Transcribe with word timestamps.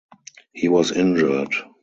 He 0.53 0.67
was 0.67 0.91
injured. 0.91 1.53